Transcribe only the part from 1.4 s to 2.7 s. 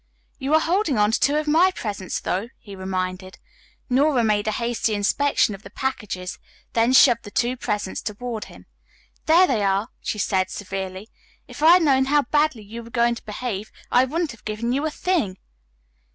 my presents, though,"